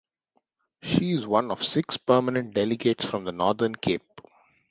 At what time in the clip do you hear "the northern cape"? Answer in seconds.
3.23-4.21